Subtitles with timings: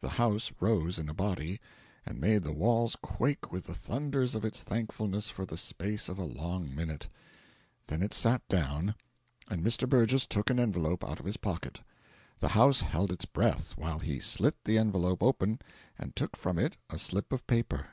[0.00, 1.60] The house rose in a body
[2.06, 6.18] and made the walls quake with the thunders of its thankfulness for the space of
[6.18, 7.08] a long minute.
[7.88, 8.94] Then it sat down,
[9.50, 9.86] and Mr.
[9.86, 11.82] Burgess took an envelope out of his pocket.
[12.40, 15.58] The house held its breath while he slit the envelope open
[15.98, 17.88] and took from it a slip of paper.